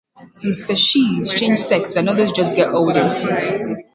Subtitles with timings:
[0.35, 3.83] Some species change sex and others just get older.